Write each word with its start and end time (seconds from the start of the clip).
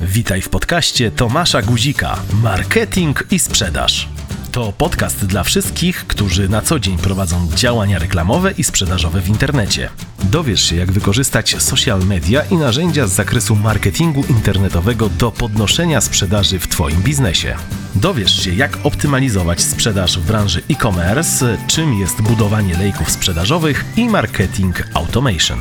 Witaj 0.00 0.42
w 0.42 0.48
podcaście 0.48 1.10
Tomasza 1.10 1.62
Guzika 1.62 2.18
Marketing 2.42 3.24
i 3.30 3.38
sprzedaż. 3.38 4.08
To 4.52 4.72
podcast 4.72 5.26
dla 5.26 5.42
wszystkich, 5.42 6.06
którzy 6.06 6.48
na 6.48 6.62
co 6.62 6.80
dzień 6.80 6.98
prowadzą 6.98 7.48
działania 7.54 7.98
reklamowe 7.98 8.52
i 8.52 8.64
sprzedażowe 8.64 9.20
w 9.20 9.28
internecie. 9.28 9.90
Dowiesz 10.22 10.62
się, 10.62 10.76
jak 10.76 10.92
wykorzystać 10.92 11.56
social 11.58 12.00
media 12.06 12.42
i 12.50 12.56
narzędzia 12.56 13.06
z 13.06 13.12
zakresu 13.12 13.56
marketingu 13.56 14.24
internetowego 14.30 15.08
do 15.08 15.30
podnoszenia 15.30 16.00
sprzedaży 16.00 16.58
w 16.58 16.68
Twoim 16.68 17.02
biznesie. 17.02 17.56
Dowiesz 17.94 18.42
się, 18.44 18.54
jak 18.54 18.78
optymalizować 18.82 19.60
sprzedaż 19.60 20.18
w 20.18 20.26
branży 20.26 20.62
e-commerce, 20.70 21.56
czym 21.66 21.94
jest 21.94 22.22
budowanie 22.22 22.76
lejków 22.76 23.10
sprzedażowych 23.10 23.84
i 23.96 24.08
marketing 24.08 24.84
automation. 24.94 25.58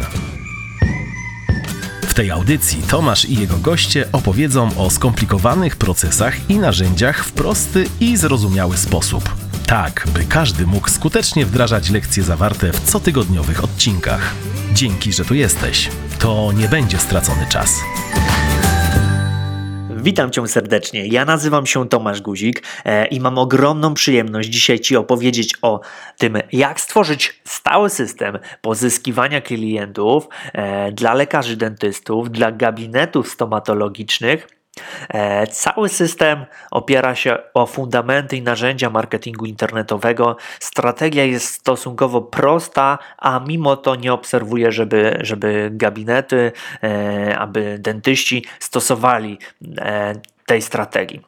Tej 2.17 2.31
audycji 2.31 2.81
Tomasz 2.81 3.25
i 3.25 3.39
jego 3.39 3.57
goście 3.57 4.11
opowiedzą 4.11 4.77
o 4.77 4.89
skomplikowanych 4.89 5.75
procesach 5.75 6.49
i 6.49 6.57
narzędziach 6.57 7.25
w 7.25 7.31
prosty 7.31 7.85
i 7.99 8.17
zrozumiały 8.17 8.77
sposób. 8.77 9.35
Tak, 9.67 10.07
by 10.13 10.25
każdy 10.25 10.67
mógł 10.67 10.89
skutecznie 10.89 11.45
wdrażać 11.45 11.89
lekcje 11.89 12.23
zawarte 12.23 12.73
w 12.73 12.91
cotygodniowych 12.91 13.63
odcinkach. 13.63 14.33
Dzięki, 14.73 15.13
że 15.13 15.25
tu 15.25 15.35
jesteś. 15.35 15.89
To 16.19 16.51
nie 16.51 16.69
będzie 16.69 16.97
stracony 16.97 17.45
czas. 17.49 17.71
Witam 20.03 20.31
Cię 20.31 20.47
serdecznie. 20.47 21.07
Ja 21.07 21.25
nazywam 21.25 21.65
się 21.65 21.89
Tomasz 21.89 22.21
Guzik 22.21 22.63
e, 22.85 23.07
i 23.07 23.19
mam 23.19 23.37
ogromną 23.37 23.93
przyjemność 23.93 24.49
dzisiaj 24.49 24.79
Ci 24.79 24.95
opowiedzieć 24.95 25.53
o 25.61 25.79
tym, 26.17 26.37
jak 26.51 26.81
stworzyć 26.81 27.41
stały 27.43 27.89
system 27.89 28.39
pozyskiwania 28.61 29.41
klientów 29.41 30.27
e, 30.53 30.91
dla 30.91 31.13
lekarzy 31.13 31.57
dentystów, 31.57 32.31
dla 32.31 32.51
gabinetów 32.51 33.29
stomatologicznych 33.29 34.56
cały 35.51 35.89
system 35.89 36.45
opiera 36.71 37.15
się 37.15 37.37
o 37.53 37.65
fundamenty 37.65 38.37
i 38.37 38.41
narzędzia 38.41 38.89
marketingu 38.89 39.45
internetowego. 39.45 40.37
Strategia 40.59 41.25
jest 41.25 41.45
stosunkowo 41.45 42.21
prosta, 42.21 42.97
a 43.17 43.39
mimo 43.39 43.77
to 43.77 43.95
nie 43.95 44.13
obserwuję, 44.13 44.71
żeby, 44.71 45.17
żeby 45.21 45.69
gabinety, 45.73 46.51
e, 46.83 47.37
aby 47.37 47.77
dentyści 47.79 48.45
stosowali 48.59 49.39
e, 49.77 50.13
tej 50.47 50.61
strategii. 50.61 51.21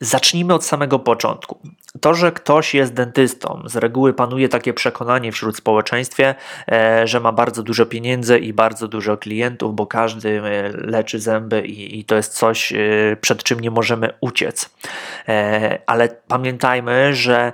Zacznijmy 0.00 0.54
od 0.54 0.64
samego 0.64 0.98
początku. 0.98 1.58
To, 2.00 2.14
że 2.14 2.32
ktoś 2.32 2.74
jest 2.74 2.94
dentystą, 2.94 3.62
z 3.66 3.76
reguły 3.76 4.14
panuje 4.14 4.48
takie 4.48 4.74
przekonanie 4.74 5.32
wśród 5.32 5.56
społeczeństwa, 5.56 6.34
e, 6.72 7.06
że 7.06 7.20
ma 7.20 7.32
bardzo 7.32 7.62
dużo 7.62 7.86
pieniędzy 7.86 8.38
i 8.38 8.52
bardzo 8.52 8.88
dużo 8.88 9.16
klientów, 9.16 9.74
bo 9.74 9.86
każdy 9.86 10.42
e, 10.42 10.68
leczy 10.72 11.20
zęby 11.20 11.60
i, 11.60 11.98
i 11.98 12.04
to 12.04 12.14
jest 12.16 12.34
coś, 12.34 12.72
e, 12.72 12.76
przed 13.20 13.42
czym 13.42 13.60
nie 13.60 13.70
możemy 13.70 14.10
uciec. 14.20 14.70
Ale 15.86 16.08
pamiętajmy, 16.28 17.14
że 17.14 17.52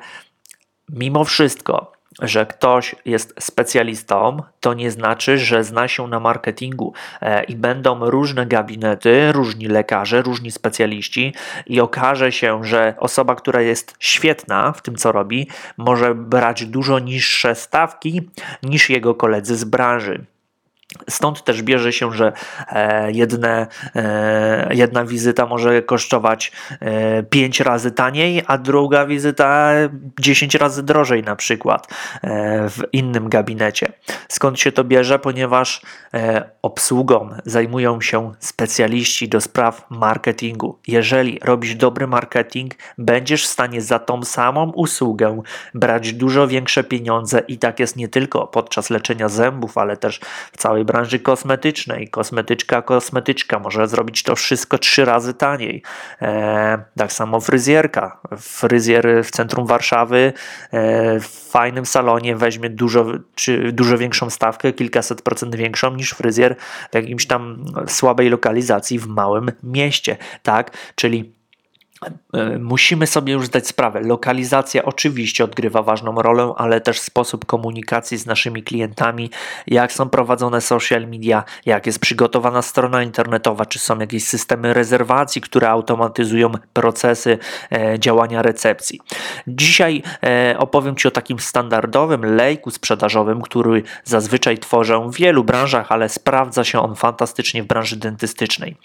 mimo 0.89 1.25
wszystko 1.25 1.94
że 2.23 2.47
ktoś 2.47 2.95
jest 3.05 3.34
specjalistą, 3.41 4.43
to 4.61 4.75
nie 4.75 4.91
znaczy, 4.91 5.39
że 5.39 5.65
zna 5.65 5.89
się 5.89 6.09
na 6.09 6.20
marketingu 6.20 6.93
e, 7.20 7.45
i 7.45 7.57
będą 7.57 8.11
różne 8.11 8.47
gabinety, 8.47 9.33
różni 9.33 9.67
lekarze, 9.67 10.23
różni 10.23 10.51
specjaliści 10.51 11.35
i 11.67 11.81
okaże 11.81 12.33
się, 12.33 12.65
że 12.65 12.95
osoba, 12.98 13.35
która 13.35 13.61
jest 13.61 13.95
świetna 13.98 14.73
w 14.73 14.83
tym, 14.83 14.97
co 14.97 15.12
robi, 15.12 15.48
może 15.77 16.15
brać 16.15 16.67
dużo 16.67 16.98
niższe 16.98 17.55
stawki 17.55 18.31
niż 18.62 18.91
jego 18.91 19.15
koledzy 19.15 19.57
z 19.57 19.65
branży. 19.65 20.25
Stąd 21.11 21.45
też 21.45 21.62
bierze 21.62 21.92
się, 21.92 22.12
że 22.12 22.33
e, 22.69 23.12
jedne, 23.12 23.67
e, 23.97 24.75
jedna 24.75 25.05
wizyta 25.05 25.47
może 25.47 25.83
kosztować 25.83 26.53
5 27.31 27.61
e, 27.61 27.64
razy 27.64 27.91
taniej, 27.91 28.42
a 28.47 28.59
druga 28.59 29.06
wizyta 29.06 29.70
10 30.20 30.55
razy 30.55 30.83
drożej, 30.83 31.23
na 31.23 31.36
przykład 31.36 31.89
w 32.69 32.83
innym 32.92 33.29
gabinecie. 33.29 33.92
Skąd 34.29 34.61
się 34.61 34.73
to 34.73 34.85
bierze? 34.85 35.19
Ponieważ 35.19 35.83
obsługą 36.63 37.30
zajmują 37.45 38.01
się 38.01 38.33
specjaliści 38.39 39.29
do 39.29 39.40
spraw 39.40 39.86
marketingu. 39.90 40.79
Jeżeli 40.86 41.39
robisz 41.42 41.74
dobry 41.74 42.07
marketing, 42.07 42.74
będziesz 42.98 43.45
w 43.45 43.48
stanie 43.48 43.83
za 43.83 43.98
tą 43.98 44.24
samą 44.24 44.73
usługę 44.73 45.42
brać 45.74 46.13
dużo 46.13 46.48
większe 46.48 46.85
pieniądze, 46.85 47.42
i 47.48 47.58
tak 47.58 47.80
jest 47.80 47.96
nie 47.96 48.08
tylko 48.08 48.46
podczas 48.46 48.90
leczenia 48.90 49.29
zębów, 49.29 49.79
ale 49.79 49.96
też 49.96 50.20
w 50.52 50.57
całej 50.57 50.83
branży 50.84 51.18
kosmetycznej. 51.18 52.08
Kosmetyczka, 52.08 52.83
kosmetyczka 52.83 53.58
może 53.58 53.89
zrobić 53.89 54.22
to 54.22 54.36
wszystko 54.36 54.78
trzy 54.78 55.05
razy 55.05 55.34
taniej. 55.34 55.83
E, 56.22 56.84
tak 56.96 57.12
samo 57.12 57.40
fryzjerka. 57.40 58.20
Fryzjer 58.39 59.24
w 59.24 59.30
centrum 59.30 59.67
Warszawy 59.67 60.33
e, 60.70 61.20
w 61.20 61.27
fajnym 61.27 61.86
salonie 61.86 62.36
weźmie 62.36 62.70
dużo, 62.70 63.06
czy 63.34 63.72
dużo 63.72 63.98
większą 63.98 64.30
stawkę, 64.30 64.72
kilkaset 64.72 65.22
procent 65.22 65.56
większą 65.56 65.95
niż 65.95 66.11
fryzjer 66.11 66.56
w 66.92 66.95
jakimś 66.95 67.27
tam 67.27 67.64
słabej 67.86 68.30
lokalizacji 68.30 68.98
w 68.98 69.06
małym 69.06 69.52
mieście. 69.62 70.16
Tak? 70.42 70.70
Czyli 70.95 71.34
musimy 72.59 73.07
sobie 73.07 73.33
już 73.33 73.47
zdać 73.47 73.67
sprawę. 73.67 74.01
Lokalizacja 74.01 74.85
oczywiście 74.85 75.45
odgrywa 75.45 75.83
ważną 75.83 76.15
rolę, 76.15 76.53
ale 76.57 76.81
też 76.81 77.01
sposób 77.01 77.45
komunikacji 77.45 78.19
z 78.19 78.27
naszymi 78.27 78.63
klientami, 78.63 79.31
jak 79.67 79.92
są 79.92 80.09
prowadzone 80.09 80.61
social 80.61 81.07
media, 81.07 81.45
jak 81.67 81.87
jest 81.87 81.98
przygotowana 81.98 82.63
strona 82.63 83.03
internetowa, 83.03 83.67
czy 83.67 83.79
są 83.79 83.98
jakieś 83.98 84.25
systemy 84.25 84.75
rezerwacji, 84.75 85.41
które 85.41 85.70
automatyzują 85.70 86.53
procesy 86.73 87.39
e, 87.73 87.98
działania 87.98 88.43
recepcji. 88.43 89.01
Dzisiaj 89.47 90.03
e, 90.23 90.55
opowiem 90.59 90.97
Ci 90.97 91.09
o 91.09 91.11
takim 91.11 91.39
standardowym 91.39 92.25
lejku 92.25 92.70
sprzedażowym, 92.70 93.43
który 93.43 93.83
zazwyczaj 94.05 94.59
tworzę 94.59 95.09
w 95.11 95.14
wielu 95.17 95.45
branżach, 95.45 95.93
ale 95.93 96.09
sprawdza 96.09 96.64
się 96.64 96.81
on 96.81 96.95
fantastycznie 96.95 97.63
w 97.63 97.67
branży 97.67 97.97
dentystycznej. 97.97 98.77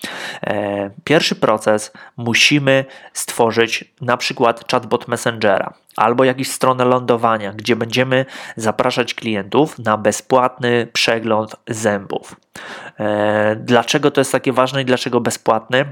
Pierwszy 1.04 1.36
proces 1.36 1.92
musimy 2.18 2.86
stworzyć 3.14 3.94
na 4.02 4.18
przykład 4.18 4.72
chatbot 4.72 5.08
Messengera 5.08 5.74
albo 5.96 6.24
jakąś 6.24 6.52
stronę 6.52 6.86
lądowania, 6.86 7.54
gdzie 7.54 7.76
będziemy 7.76 8.26
zapraszać 8.56 9.14
klientów 9.14 9.80
na 9.80 9.98
bezpłatny 9.98 10.88
przegląd 10.94 11.56
zębów. 11.68 12.36
E, 13.00 13.56
dlaczego 13.56 14.12
to 14.12 14.22
jest 14.22 14.32
takie 14.32 14.54
ważne 14.54 14.82
i 14.82 14.86
dlaczego 14.86 15.22
bezpłatny? 15.22 15.86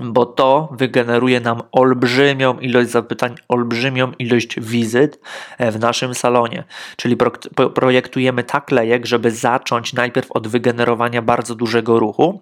Bo 0.00 0.26
to 0.26 0.68
wygeneruje 0.72 1.40
nam 1.40 1.62
olbrzymią 1.72 2.58
ilość 2.58 2.90
zapytań, 2.90 3.34
olbrzymią 3.48 4.12
ilość 4.18 4.60
wizyt 4.60 5.20
e, 5.58 5.72
w 5.72 5.80
naszym 5.80 6.14
salonie. 6.14 6.64
Czyli 6.96 7.16
pro, 7.16 7.30
projektujemy 7.74 8.44
tak 8.44 8.70
lejek, 8.70 9.06
żeby 9.06 9.30
zacząć 9.30 9.92
najpierw 9.92 10.32
od 10.32 10.48
wygenerowania 10.48 11.22
bardzo 11.22 11.54
dużego 11.54 11.98
ruchu 11.98 12.40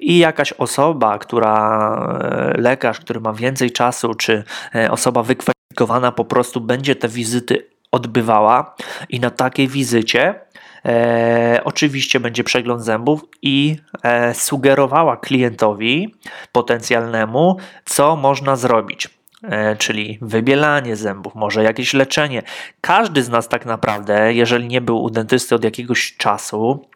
i 0.00 0.18
jakaś 0.18 0.52
osoba, 0.52 1.18
która, 1.18 2.18
e, 2.22 2.60
lekarz, 2.60 3.00
który 3.00 3.20
ma 3.20 3.32
więcej 3.32 3.70
czasu, 3.70 4.14
czy 4.14 4.44
e, 4.74 4.90
osoba 4.90 5.22
wykwalifikowana 5.22 6.12
po 6.12 6.24
prostu 6.24 6.60
będzie 6.60 6.96
te 6.96 7.08
wizyty 7.08 7.66
odbywała 7.92 8.74
i 9.08 9.20
na 9.20 9.30
takiej 9.30 9.68
wizycie 9.68 10.34
e, 10.84 11.60
oczywiście 11.64 12.20
będzie 12.20 12.44
przegląd 12.44 12.82
zębów 12.82 13.24
i 13.42 13.76
e, 14.02 14.34
sugerowała 14.34 15.16
klientowi 15.16 16.14
potencjalnemu, 16.52 17.56
co 17.84 18.16
można 18.16 18.56
zrobić. 18.56 19.08
E, 19.42 19.76
czyli 19.76 20.18
wybielanie 20.22 20.96
zębów, 20.96 21.34
może 21.34 21.62
jakieś 21.62 21.94
leczenie. 21.94 22.42
Każdy 22.80 23.22
z 23.22 23.28
nas 23.28 23.48
tak 23.48 23.66
naprawdę, 23.66 24.34
jeżeli 24.34 24.68
nie 24.68 24.80
był 24.80 25.02
u 25.02 25.10
dentysty 25.10 25.54
od 25.54 25.64
jakiegoś 25.64 26.16
czasu, 26.16 26.86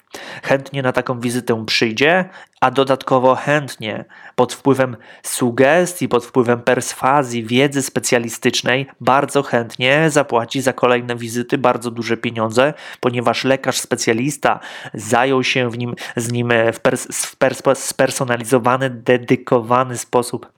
chętnie 0.42 0.82
na 0.82 0.92
taką 0.92 1.20
wizytę 1.20 1.64
przyjdzie, 1.66 2.25
a 2.60 2.70
dodatkowo 2.70 3.34
chętnie 3.34 4.05
pod 4.34 4.52
wpływem 4.52 4.96
sugestii, 5.22 6.08
pod 6.08 6.25
wpływem 6.25 6.62
perswazji, 6.62 7.44
wiedzy 7.44 7.82
specjalistycznej, 7.82 8.87
bardzo 9.00 9.43
chętnie 9.43 10.11
zapłaci 10.11 10.61
za 10.61 10.72
kolejne 10.72 11.16
wizyty 11.16 11.58
bardzo 11.58 11.90
duże 11.90 12.16
pieniądze, 12.16 12.75
ponieważ 13.00 13.44
lekarz 13.44 13.81
specjalista 13.81 14.61
zajął 14.94 15.44
się 15.44 15.70
w 15.70 15.78
nim, 15.78 15.94
z 16.16 16.32
nim 16.32 16.52
w, 16.72 16.81
pers 16.81 17.08
w 17.26 17.37
pers 17.37 17.62
spersonalizowany, 17.75 18.90
dedykowany 18.90 19.99
sposób 19.99 20.52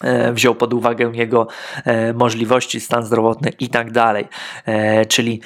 e, 0.00 0.32
wziął 0.32 0.54
pod 0.54 0.74
uwagę 0.74 1.10
jego 1.14 1.46
e, 1.84 2.12
możliwości, 2.12 2.80
stan 2.80 3.04
zdrowotny 3.04 3.50
i 3.60 3.68
tak 3.68 3.92
dalej. 3.92 4.28
E, 4.66 5.06
czyli 5.06 5.40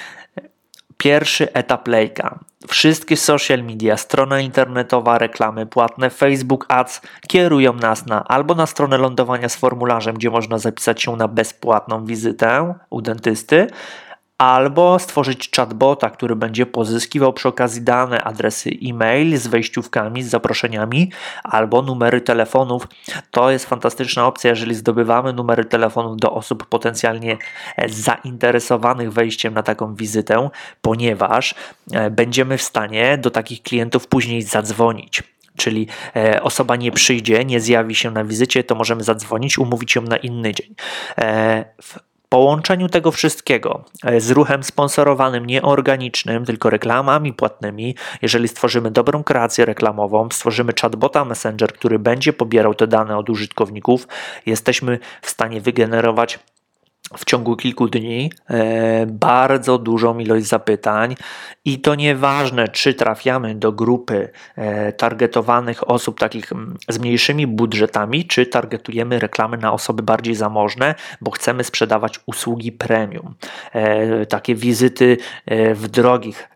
Pierwszy 1.01 1.53
etap 1.53 1.87
lejka. 1.87 2.39
Wszystkie 2.67 3.17
social 3.17 3.63
media, 3.63 3.97
strona 3.97 4.39
internetowa, 4.39 5.17
reklamy 5.17 5.65
płatne, 5.65 6.09
Facebook 6.09 6.65
Ads 6.67 7.01
kierują 7.27 7.73
nas 7.73 8.05
na 8.05 8.23
albo 8.27 8.55
na 8.55 8.65
stronę 8.65 8.97
lądowania 8.97 9.49
z 9.49 9.55
formularzem, 9.55 10.15
gdzie 10.15 10.29
można 10.29 10.57
zapisać 10.57 11.03
się 11.03 11.15
na 11.15 11.27
bezpłatną 11.27 12.05
wizytę 12.05 12.73
u 12.89 13.01
dentysty, 13.01 13.67
albo 14.41 14.99
stworzyć 14.99 15.49
chatbota, 15.55 16.09
który 16.09 16.35
będzie 16.35 16.65
pozyskiwał 16.65 17.33
przy 17.33 17.47
okazji 17.47 17.81
dane, 17.81 18.23
adresy 18.23 18.69
e-mail 18.89 19.37
z 19.37 19.47
wejściówkami, 19.47 20.23
z 20.23 20.29
zaproszeniami, 20.29 21.11
albo 21.43 21.81
numery 21.81 22.21
telefonów. 22.21 22.87
To 23.31 23.51
jest 23.51 23.65
fantastyczna 23.65 24.27
opcja, 24.27 24.49
jeżeli 24.49 24.75
zdobywamy 24.75 25.33
numery 25.33 25.65
telefonów 25.65 26.17
do 26.17 26.33
osób 26.33 26.65
potencjalnie 26.65 27.37
e, 27.77 27.89
zainteresowanych 27.89 29.13
wejściem 29.13 29.53
na 29.53 29.63
taką 29.63 29.95
wizytę, 29.95 30.49
ponieważ 30.81 31.55
e, 31.91 32.09
będziemy 32.09 32.57
w 32.57 32.61
stanie 32.61 33.17
do 33.17 33.31
takich 33.31 33.61
klientów 33.61 34.07
później 34.07 34.41
zadzwonić 34.41 35.23
czyli 35.57 35.87
e, 36.15 36.43
osoba 36.43 36.75
nie 36.75 36.91
przyjdzie, 36.91 37.45
nie 37.45 37.59
zjawi 37.59 37.95
się 37.95 38.11
na 38.11 38.23
wizycie, 38.23 38.63
to 38.63 38.75
możemy 38.75 39.03
zadzwonić, 39.03 39.57
umówić 39.57 39.95
ją 39.95 40.01
na 40.01 40.17
inny 40.17 40.53
dzień. 40.53 40.75
Połączeniu 42.33 42.89
tego 42.89 43.11
wszystkiego 43.11 43.83
z 44.17 44.31
ruchem 44.31 44.63
sponsorowanym, 44.63 45.45
nieorganicznym, 45.45 46.45
tylko 46.45 46.69
reklamami 46.69 47.33
płatnymi, 47.33 47.95
jeżeli 48.21 48.47
stworzymy 48.47 48.91
dobrą 48.91 49.23
kreację 49.23 49.65
reklamową, 49.65 50.29
stworzymy 50.31 50.73
chatbota 50.81 51.25
Messenger, 51.25 51.73
który 51.73 51.99
będzie 51.99 52.33
pobierał 52.33 52.73
te 52.73 52.87
dane 52.87 53.17
od 53.17 53.29
użytkowników, 53.29 54.07
jesteśmy 54.45 54.99
w 55.21 55.29
stanie 55.29 55.61
wygenerować 55.61 56.39
w 57.17 57.25
ciągu 57.25 57.55
kilku 57.55 57.87
dni 57.87 58.31
e, 58.49 59.05
bardzo 59.05 59.77
dużą 59.77 60.19
ilość 60.19 60.45
zapytań 60.45 61.15
i 61.65 61.79
to 61.79 61.95
nieważne, 61.95 62.67
czy 62.67 62.93
trafiamy 62.93 63.55
do 63.55 63.71
grupy 63.71 64.29
e, 64.55 64.93
targetowanych 64.93 65.89
osób 65.89 66.19
takich 66.19 66.51
z 66.89 66.99
mniejszymi 66.99 67.47
budżetami, 67.47 68.25
czy 68.25 68.45
targetujemy 68.45 69.19
reklamy 69.19 69.57
na 69.57 69.73
osoby 69.73 70.03
bardziej 70.03 70.35
zamożne, 70.35 70.95
bo 71.21 71.31
chcemy 71.31 71.63
sprzedawać 71.63 72.19
usługi 72.25 72.71
premium. 72.71 73.35
E, 73.73 74.25
takie 74.25 74.55
wizyty 74.55 75.17
w 75.75 75.87
drogich, 75.87 76.49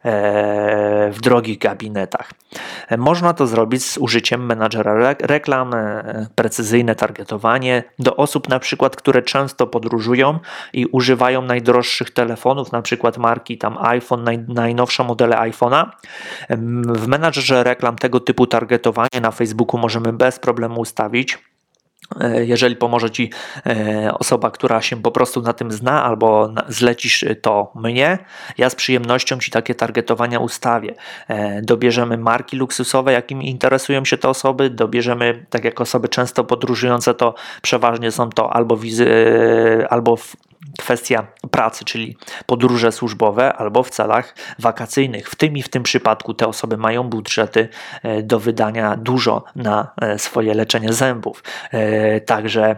w 1.12 1.18
drogich 1.22 1.58
gabinetach. 1.58 2.32
Można 2.98 3.34
to 3.34 3.48
zrobić 3.48 3.86
z 3.86 3.98
użyciem 3.98 4.46
menadżera 4.46 5.16
reklam, 5.22 5.72
precyzyjne 6.36 6.96
targetowanie 6.96 7.84
do 8.00 8.16
osób 8.16 8.50
na 8.50 8.60
przykład, 8.60 8.96
które 8.96 9.22
często 9.22 9.68
podróżują 9.68 10.40
i 10.74 10.86
używają 10.86 11.42
najdroższych 11.42 12.12
telefonów, 12.12 12.72
na 12.72 12.82
przykład 12.82 13.18
marki 13.18 13.58
tam 13.58 13.78
iPhone, 13.82 14.24
naj, 14.24 14.40
najnowsze 14.48 15.04
modele 15.04 15.36
iPhone'a. 15.36 15.86
W 16.88 17.08
menadżerze 17.08 17.64
reklam 17.64 17.96
tego 17.96 18.20
typu 18.20 18.48
targetowanie 18.48 19.22
na 19.22 19.32
Facebooku 19.32 19.78
możemy 19.78 20.14
bez 20.14 20.40
problemu 20.40 20.82
ustawić. 20.82 21.38
E, 22.22 22.46
jeżeli 22.46 22.76
pomoże 22.76 23.12
ci 23.12 23.30
e, 23.66 24.14
osoba, 24.14 24.52
która 24.52 24.82
się 24.82 25.02
po 25.02 25.12
prostu 25.12 25.42
na 25.42 25.54
tym 25.54 25.72
zna, 25.72 26.04
albo 26.04 26.54
zlecisz 26.68 27.26
to 27.42 27.72
mnie, 27.76 28.18
ja 28.58 28.70
z 28.70 28.76
przyjemnością 28.76 29.40
ci 29.40 29.52
takie 29.52 29.76
targetowania 29.76 30.40
ustawię. 30.40 30.94
E, 31.28 31.62
dobierzemy 31.62 32.18
marki 32.18 32.58
luksusowe, 32.58 33.14
jakimi 33.14 33.50
interesują 33.50 34.06
się 34.06 34.18
te 34.18 34.30
osoby, 34.30 34.70
dobierzemy, 34.70 35.46
tak 35.50 35.64
jak 35.66 35.82
osoby 35.82 36.10
często 36.10 36.44
podróżujące, 36.44 37.14
to 37.14 37.36
przeważnie 37.62 38.12
są 38.12 38.30
to 38.30 38.54
albo 38.54 38.78
wizy, 38.78 39.08
albo 39.90 40.18
kwestia 40.80 41.28
pracy, 41.52 41.86
czyli 41.86 42.18
podróże 42.46 42.92
służbowe 42.92 43.54
albo 43.54 43.84
w 43.84 43.90
celach 43.90 44.36
wakacyjnych. 44.60 45.30
W 45.30 45.36
tym 45.36 45.58
i 45.58 45.62
w 45.62 45.70
tym 45.70 45.84
przypadku 45.84 46.34
te 46.34 46.48
osoby 46.48 46.78
mają 46.78 47.04
budżety 47.04 47.70
do 48.24 48.40
wydania 48.40 48.98
dużo 48.98 49.44
na 49.56 49.92
swoje 50.18 50.54
leczenie 50.54 50.94
zębów. 50.94 51.44
E, 51.96 52.22
także 52.22 52.76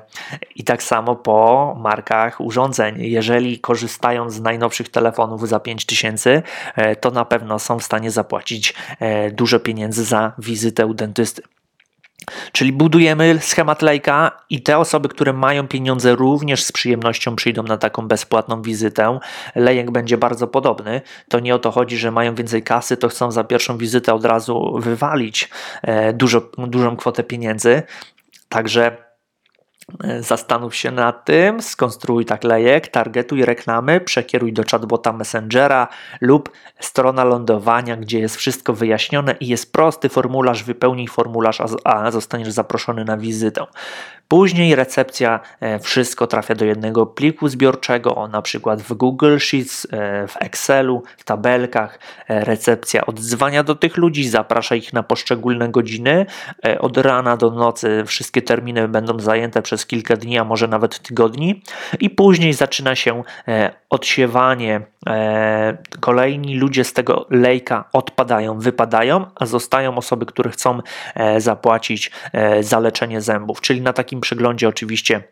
i 0.56 0.64
tak 0.64 0.84
samo 0.84 1.16
po 1.16 1.76
markach 1.80 2.42
urządzeń. 2.42 2.96
Jeżeli 2.98 3.60
korzystają 3.60 4.30
z 4.30 4.42
najnowszych 4.42 4.90
telefonów 4.90 5.50
za 5.50 5.60
5000, 5.60 6.44
to 7.02 7.12
na 7.12 7.26
pewno 7.26 7.60
są 7.60 7.80
w 7.80 7.84
stanie 7.84 8.12
zapłacić 8.12 8.74
dużo 9.32 9.60
pieniędzy 9.60 10.04
za 10.04 10.34
wizytę 10.38 10.86
u 10.86 10.94
dentysty. 10.94 11.42
Czyli 12.52 12.74
budujemy 12.74 13.40
schemat 13.42 13.82
lejka 13.82 14.32
i 14.50 14.62
te 14.62 14.78
osoby, 14.78 15.10
które 15.10 15.34
mają 15.34 15.68
pieniądze, 15.68 16.16
również 16.16 16.64
z 16.64 16.72
przyjemnością 16.72 17.36
przyjdą 17.36 17.64
na 17.64 17.78
taką 17.78 18.08
bezpłatną 18.08 18.62
wizytę. 18.62 19.20
Lejek 19.56 19.92
będzie 19.92 20.18
bardzo 20.18 20.48
podobny. 20.48 21.02
To 21.30 21.40
nie 21.40 21.56
o 21.56 21.60
to 21.60 21.72
chodzi, 21.72 21.98
że 21.98 22.12
mają 22.12 22.36
więcej 22.36 22.64
kasy, 22.64 22.98
to 22.98 23.10
chcą 23.10 23.32
za 23.32 23.44
pierwszą 23.44 23.78
wizytę 23.78 24.14
od 24.14 24.26
razu 24.26 24.80
wywalić 24.80 25.50
dużo, 26.14 26.42
dużą 26.58 26.98
kwotę 26.98 27.24
pieniędzy. 27.24 27.84
Także 28.50 29.07
zastanów 30.20 30.76
się 30.76 30.92
nad 30.92 31.26
tym, 31.26 31.62
skonstruuj 31.62 32.26
tak 32.26 32.44
lejek, 32.44 32.88
targetuj 32.88 33.46
reklamy, 33.46 34.02
przekieruj 34.02 34.54
do 34.54 34.64
chatbota 34.72 35.14
Messengera 35.14 35.88
lub 36.22 36.52
strona 36.80 37.24
lądowania, 37.24 37.98
gdzie 37.98 38.20
jest 38.20 38.36
wszystko 38.36 38.74
wyjaśnione 38.74 39.36
i 39.40 39.48
jest 39.48 39.74
prosty 39.74 40.10
formularz, 40.10 40.64
wypełnij 40.64 41.08
formularz, 41.08 41.62
a 41.84 42.12
zostaniesz 42.12 42.52
zaproszony 42.52 43.06
na 43.06 43.18
wizytę. 43.18 43.66
Później 44.28 44.76
recepcja, 44.76 45.40
e, 45.60 45.80
wszystko 45.80 46.28
trafia 46.28 46.56
do 46.56 46.66
jednego 46.66 47.06
pliku 47.06 47.48
zbiorczego, 47.48 48.30
na 48.32 48.42
przykład 48.42 48.82
w 48.82 48.94
Google 48.94 49.38
Sheets, 49.40 49.88
e, 49.92 50.28
w 50.28 50.36
Excelu, 50.40 51.04
w 51.18 51.24
tabelkach. 51.24 52.00
E, 52.28 52.46
recepcja 52.46 53.06
odzwania 53.06 53.64
do 53.64 53.76
tych 53.76 53.98
ludzi, 53.98 54.30
zaprasza 54.30 54.76
ich 54.76 54.94
na 54.94 55.04
poszczególne 55.04 55.70
godziny. 55.70 56.26
Od 56.80 56.98
rana 56.98 57.38
do 57.38 57.52
nocy 57.52 58.04
wszystkie 58.06 58.42
terminy 58.42 58.88
będą 58.88 59.20
zajęte 59.20 59.62
przez 59.62 59.77
kilka 59.86 60.16
dni, 60.18 60.40
a 60.40 60.44
może 60.44 60.68
nawet 60.68 61.00
tygodni. 61.00 61.62
I 62.00 62.10
później 62.10 62.54
zaczyna 62.54 62.96
się 62.96 63.24
odsiewanie. 63.90 64.82
Kolejni 66.00 66.58
ludzie 66.58 66.84
z 66.84 66.94
tego 66.94 67.26
lejka 67.30 67.90
odpadają, 67.94 68.60
wypadają, 68.60 69.26
a 69.36 69.46
zostają 69.46 69.98
osoby, 69.98 70.26
które 70.26 70.50
chcą 70.52 70.80
zapłacić 71.38 72.12
za 72.60 72.80
leczenie 72.80 73.22
zębów. 73.22 73.62
Czyli 73.62 73.82
na 73.82 73.94
takim 73.94 74.22
przeglądzie 74.22 74.68
oczywiście 74.68 75.24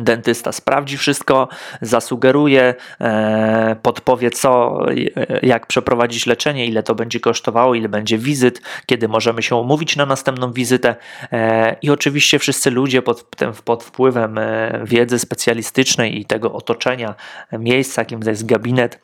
dentysta 0.00 0.52
sprawdzi 0.52 0.96
wszystko, 0.96 1.48
zasugeruje, 1.80 2.74
e, 3.00 3.76
podpowie 3.82 4.30
co, 4.30 4.80
e, 4.90 5.46
jak 5.46 5.66
przeprowadzić 5.66 6.26
leczenie, 6.26 6.66
ile 6.66 6.82
to 6.82 6.94
będzie 6.94 7.20
kosztowało, 7.20 7.74
ile 7.74 7.88
będzie 7.88 8.18
wizyt, 8.18 8.62
kiedy 8.86 9.08
możemy 9.08 9.42
się 9.42 9.56
umówić 9.56 9.96
na 9.96 10.06
następną 10.06 10.52
wizytę 10.52 10.96
e, 11.32 11.76
i 11.82 11.90
oczywiście 11.90 12.38
wszyscy 12.38 12.70
ludzie 12.70 13.02
pod, 13.02 13.26
pod 13.64 13.84
wpływem 13.84 14.40
wiedzy 14.84 15.18
specjalistycznej 15.18 16.20
i 16.20 16.24
tego 16.24 16.52
otoczenia, 16.52 17.14
miejsca, 17.52 18.02
jakim 18.02 18.20
jest 18.26 18.46
gabinet, 18.46 19.00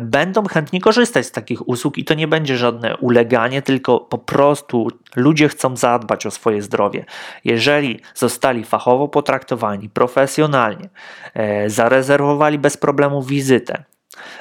będą 0.00 0.44
chętni 0.44 0.80
korzystać 0.80 1.26
z 1.26 1.32
takich 1.32 1.68
usług 1.68 1.98
i 1.98 2.04
to 2.04 2.14
nie 2.14 2.28
będzie 2.28 2.56
żadne 2.56 2.96
uleganie, 2.96 3.62
tylko 3.62 4.00
po 4.00 4.18
prostu 4.18 4.88
ludzie 5.16 5.48
chcą 5.48 5.76
zadbać 5.76 6.26
o 6.26 6.30
swoje 6.30 6.62
zdrowie. 6.62 7.04
Jeżeli 7.44 8.00
zostali 8.14 8.64
fachowo 8.64 9.08
potraktowani, 9.08 9.41
potraktowani 9.42 9.88
profesjonalnie, 9.88 10.88
e, 11.34 11.70
zarezerwowali 11.70 12.58
bez 12.58 12.76
problemu 12.76 13.22
wizytę, 13.22 13.84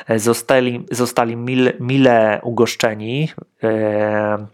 e, 0.07 0.19
zostali, 0.19 0.85
zostali 0.91 1.35
mile, 1.35 1.73
mile 1.79 2.39
ugoszczeni. 2.43 3.29
E, 3.63 4.47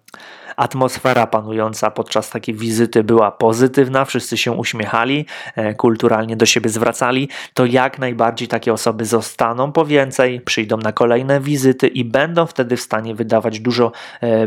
atmosfera 0.57 1.27
panująca 1.27 1.91
podczas 1.91 2.29
takiej 2.29 2.55
wizyty 2.55 3.03
była 3.03 3.31
pozytywna, 3.31 4.05
wszyscy 4.05 4.37
się 4.37 4.51
uśmiechali, 4.51 5.25
kulturalnie 5.77 6.35
do 6.35 6.45
siebie 6.45 6.69
zwracali, 6.69 7.29
to 7.53 7.65
jak 7.65 7.99
najbardziej 7.99 8.47
takie 8.47 8.73
osoby 8.73 9.05
zostaną 9.05 9.71
po 9.71 9.85
więcej, 9.85 10.41
przyjdą 10.41 10.77
na 10.77 10.91
kolejne 10.91 11.39
wizyty 11.39 11.87
i 11.87 12.05
będą 12.05 12.45
wtedy 12.45 12.77
w 12.77 12.81
stanie 12.81 13.15
wydawać 13.15 13.59
dużo 13.59 13.91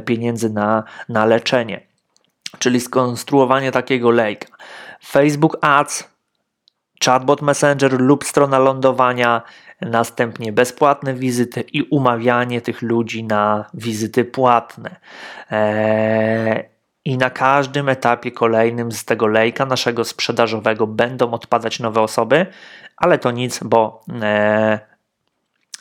pieniędzy 0.05 0.51
na, 0.51 0.85
na 1.09 1.25
leczenie. 1.27 1.90
Czyli 2.59 2.81
skonstruowanie 2.81 3.73
takiego 3.73 4.11
lejka. 4.11 4.49
Facebook 5.05 5.57
Ads, 5.61 6.09
chatbot 7.05 7.43
Messenger 7.43 8.01
lub 8.01 8.25
strona 8.25 8.59
lądowania, 8.59 9.43
następnie 9.81 10.53
bezpłatne 10.53 11.15
wizyty 11.15 11.61
i 11.61 11.83
umawianie 11.83 12.61
tych 12.61 12.83
ludzi 12.83 13.25
na 13.25 13.65
wizyty 13.75 14.25
płatne. 14.25 14.97
Eee, 15.51 16.65
I 17.05 17.19
na 17.19 17.31
każdym 17.31 17.89
etapie 17.89 18.33
kolejnym 18.33 18.93
z 18.93 19.05
tego 19.05 19.27
lejka 19.27 19.67
naszego 19.67 20.05
sprzedażowego 20.05 20.87
będą 20.87 21.31
odpadać 21.31 21.81
nowe 21.81 22.01
osoby, 22.01 22.47
ale 22.97 23.19
to 23.19 23.31
nic, 23.31 23.61
bo 23.65 24.05
e, 24.23 24.90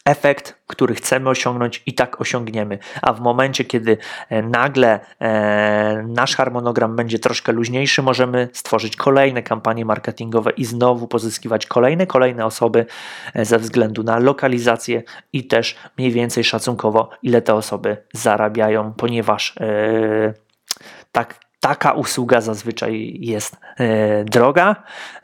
efekt, 0.10 0.56
który 0.68 0.96
chcemy 0.96 1.30
osiągnąć, 1.30 1.84
i 1.86 1.94
tak 1.94 2.22
osiągniemy. 2.22 2.80
A 3.02 3.14
w 3.14 3.22
momencie, 3.22 3.66
kiedy 3.66 3.98
e, 4.30 4.42
nagle 4.42 5.00
e, 5.22 6.04
nasz 6.08 6.36
harmonogram 6.36 6.96
będzie 6.96 7.20
troszkę 7.20 7.52
luźniejszy, 7.52 8.02
możemy 8.02 8.50
stworzyć 8.54 8.96
kolejne 8.96 9.44
kampanie 9.44 9.86
marketingowe 9.86 10.52
i 10.52 10.66
znowu 10.66 11.08
pozyskiwać 11.08 11.66
kolejne, 11.66 12.08
kolejne 12.08 12.46
osoby 12.46 12.86
e, 13.34 13.46
ze 13.46 13.60
względu 13.60 14.04
na 14.04 14.20
lokalizację 14.20 15.04
i 15.34 15.48
też 15.48 15.76
mniej 15.98 16.12
więcej 16.12 16.44
szacunkowo, 16.44 17.10
ile 17.24 17.42
te 17.42 17.54
osoby 17.54 17.98
zarabiają, 18.14 18.94
ponieważ 18.94 19.56
tak 21.12 21.40
taka 21.60 21.92
usługa 21.94 22.42
zazwyczaj 22.42 23.18
jest 23.20 23.58
e, 23.78 24.24
droga 24.24 24.76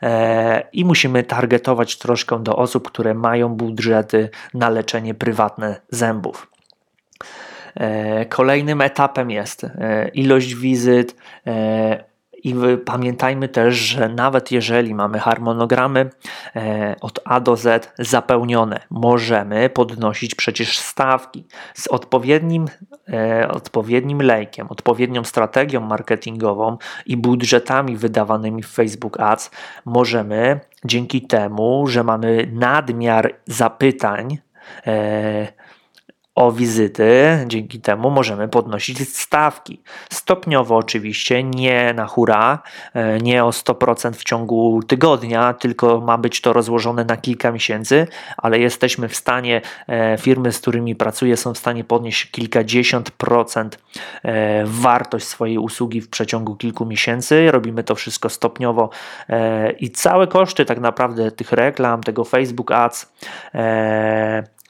e, 0.02 0.68
i 0.72 0.84
musimy 0.84 1.22
targetować 1.22 1.98
troszkę 1.98 2.42
do 2.42 2.56
osób, 2.56 2.90
które 2.90 3.14
mają 3.14 3.48
budżety 3.48 4.30
na 4.54 4.68
leczenie 4.68 5.14
prywatne 5.14 5.80
zębów. 5.88 6.50
E, 7.74 8.26
kolejnym 8.26 8.80
etapem 8.80 9.30
jest 9.30 9.66
ilość 10.14 10.54
wizyt, 10.54 11.16
i 12.46 12.54
pamiętajmy 12.84 13.48
też, 13.48 13.74
że 13.74 14.08
nawet 14.08 14.52
jeżeli 14.52 14.94
mamy 14.94 15.18
harmonogramy 15.18 16.10
od 17.00 17.20
A 17.24 17.40
do 17.40 17.56
Z 17.56 17.92
zapełnione, 17.98 18.80
możemy 18.90 19.70
podnosić 19.70 20.34
przecież 20.34 20.78
stawki 20.78 21.46
z 21.74 21.88
odpowiednim, 21.88 22.66
odpowiednim 23.48 24.22
lejkiem, 24.22 24.66
odpowiednią 24.70 25.24
strategią 25.24 25.80
marketingową 25.80 26.76
i 27.06 27.16
budżetami 27.16 27.96
wydawanymi 27.96 28.62
w 28.62 28.72
Facebook 28.72 29.20
Ads. 29.20 29.50
Możemy 29.84 30.60
dzięki 30.84 31.22
temu, 31.22 31.86
że 31.86 32.04
mamy 32.04 32.48
nadmiar 32.52 33.34
zapytań, 33.46 34.38
o 36.36 36.52
wizyty, 36.52 37.38
dzięki 37.46 37.80
temu 37.80 38.10
możemy 38.10 38.48
podnosić 38.48 39.08
stawki. 39.08 39.80
Stopniowo 40.12 40.76
oczywiście, 40.76 41.42
nie 41.42 41.94
na 41.94 42.06
hura, 42.06 42.62
e, 42.94 43.18
nie 43.18 43.44
o 43.44 43.50
100% 43.50 44.16
w 44.16 44.24
ciągu 44.24 44.80
tygodnia, 44.86 45.54
tylko 45.54 46.00
ma 46.00 46.18
być 46.18 46.40
to 46.40 46.52
rozłożone 46.52 47.04
na 47.04 47.16
kilka 47.16 47.52
miesięcy, 47.52 48.06
ale 48.36 48.58
jesteśmy 48.58 49.08
w 49.08 49.16
stanie, 49.16 49.62
e, 49.88 50.18
firmy, 50.18 50.52
z 50.52 50.60
którymi 50.60 50.94
pracuję, 50.94 51.36
są 51.36 51.54
w 51.54 51.58
stanie 51.58 51.84
podnieść 51.84 52.30
kilkadziesiąt 52.30 53.10
procent 53.10 53.78
e, 54.22 54.64
wartość 54.64 55.26
swojej 55.26 55.58
usługi 55.58 56.00
w 56.00 56.08
przeciągu 56.08 56.56
kilku 56.56 56.86
miesięcy. 56.86 57.50
Robimy 57.50 57.84
to 57.84 57.94
wszystko 57.94 58.28
stopniowo 58.28 58.90
i 59.80 59.90
całe 59.90 60.26
koszty 60.26 60.64
tak 60.64 60.80
naprawdę 60.80 61.30
tych 61.30 61.52
reklam, 61.52 62.02
tego 62.02 62.24
Facebook 62.24 62.70
Ads, 62.72 63.12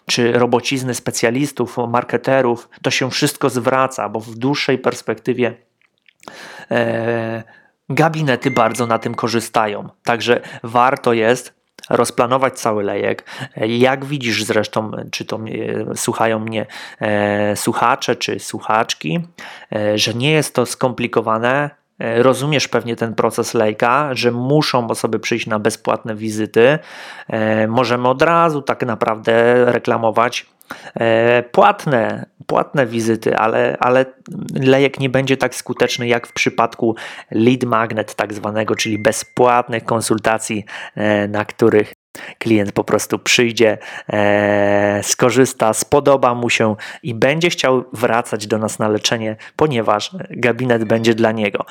czy 0.06 0.32
robocizny 0.32 0.94
specjalistów, 0.94 1.76
marketerów, 1.88 2.68
to 2.82 2.90
się 2.90 3.10
wszystko 3.10 3.50
zwraca, 3.50 4.08
bo 4.08 4.20
w 4.20 4.34
dłuższej 4.34 4.78
perspektywie 4.78 5.54
e, 6.70 7.42
gabinety 7.88 8.50
bardzo 8.50 8.86
na 8.86 8.98
tym 8.98 9.14
korzystają. 9.14 9.88
Także 10.04 10.40
warto 10.62 11.12
jest 11.12 11.56
rozplanować 11.90 12.60
cały 12.60 12.84
lejek. 12.84 13.24
Jak 13.56 14.04
widzisz 14.04 14.44
zresztą, 14.44 14.90
czy 15.10 15.24
to 15.24 15.40
słuchają 15.94 16.38
mnie 16.38 16.66
e, 17.00 17.56
słuchacze 17.56 18.16
czy 18.16 18.38
słuchaczki, 18.38 19.20
e, 19.72 19.98
że 19.98 20.14
nie 20.14 20.32
jest 20.32 20.54
to 20.54 20.66
skomplikowane, 20.66 21.70
rozumiesz 21.98 22.68
pewnie 22.68 22.96
ten 22.96 23.14
proces 23.14 23.54
lejka, 23.54 24.14
że 24.14 24.32
muszą 24.32 24.88
osoby 24.88 25.18
przyjść 25.18 25.46
na 25.46 25.58
bezpłatne 25.58 26.14
wizyty. 26.14 26.78
E, 27.28 27.68
możemy 27.68 28.08
od 28.08 28.22
razu 28.22 28.62
tak 28.62 28.86
naprawdę 28.86 29.64
reklamować 29.64 30.46
e, 30.94 31.42
płatne, 31.42 32.26
płatne 32.46 32.86
wizyty, 32.86 33.36
ale, 33.36 33.76
ale 33.80 34.06
lejek 34.54 35.00
nie 35.00 35.08
będzie 35.08 35.36
tak 35.36 35.54
skuteczny 35.54 36.06
jak 36.06 36.26
w 36.26 36.32
przypadku 36.32 36.96
lead 37.30 37.64
magnet, 37.64 38.14
tak 38.14 38.34
zwanego, 38.34 38.74
czyli 38.74 38.98
bezpłatnych 38.98 39.84
konsultacji, 39.84 40.64
na 41.28 41.44
których 41.44 41.95
klient 42.38 42.72
po 42.72 42.84
prostu 42.84 43.18
przyjdzie, 43.18 43.78
e, 44.12 45.00
skorzysta, 45.02 45.72
spodoba 45.72 46.34
mu 46.34 46.50
się 46.50 46.76
i 47.02 47.14
będzie 47.14 47.50
chciał 47.50 47.84
wracać 47.92 48.46
do 48.46 48.58
nas 48.58 48.78
na 48.78 48.88
leczenie, 48.88 49.36
ponieważ 49.56 50.10
gabinet 50.30 50.84
będzie 50.84 51.14
dla 51.14 51.32
niego. 51.32 51.64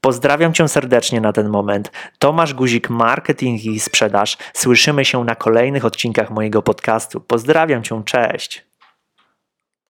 Pozdrawiam 0.00 0.52
Cię 0.52 0.68
serdecznie 0.68 1.20
na 1.20 1.32
ten 1.32 1.48
moment. 1.48 1.92
Tomasz 2.18 2.54
Guzik, 2.54 2.90
marketing 2.90 3.64
i 3.64 3.80
sprzedaż. 3.80 4.36
Słyszymy 4.54 5.04
się 5.04 5.24
na 5.24 5.34
kolejnych 5.34 5.84
odcinkach 5.84 6.30
mojego 6.30 6.62
podcastu. 6.62 7.20
Pozdrawiam 7.20 7.82
Cię, 7.82 8.02
cześć. 8.04 8.67